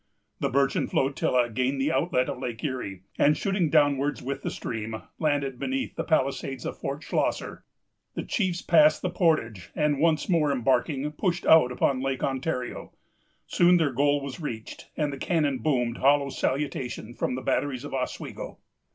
The 0.39 0.49
birchen 0.49 0.87
flotilla 0.87 1.47
gained 1.51 1.79
the 1.79 1.91
outlet 1.91 2.27
of 2.27 2.39
Lake 2.39 2.63
Erie, 2.63 3.03
and, 3.19 3.37
shooting 3.37 3.69
downwards 3.69 4.19
with 4.19 4.41
the 4.41 4.49
stream, 4.49 5.03
landed 5.19 5.59
beneath 5.59 5.95
the 5.95 6.03
palisades 6.03 6.65
of 6.65 6.75
Fort 6.79 7.03
Schlosser. 7.03 7.65
The 8.15 8.23
chiefs 8.23 8.63
passed 8.63 9.03
the 9.03 9.11
portage, 9.11 9.69
and, 9.75 9.99
once 9.99 10.27
more 10.27 10.51
embarking, 10.51 11.11
pushed 11.11 11.45
out 11.45 11.71
upon 11.71 12.01
Lake 12.01 12.23
Ontario. 12.23 12.93
Soon 13.45 13.77
their 13.77 13.91
goal 13.93 14.21
was 14.21 14.39
reached, 14.41 14.89
and 14.97 15.13
the 15.13 15.17
cannon 15.19 15.59
boomed 15.59 15.97
hollow 15.99 16.29
salutation 16.31 17.13
from 17.13 17.35
the 17.35 17.43
batteries 17.43 17.83
of 17.83 17.93
Oswego. 17.93 18.57